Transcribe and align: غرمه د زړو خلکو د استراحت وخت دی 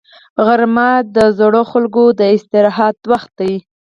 غرمه 0.45 0.89
د 1.15 1.17
زړو 1.39 1.61
خلکو 1.71 2.03
د 2.19 2.21
استراحت 2.35 2.97
وخت 3.11 3.31
دی 3.39 3.53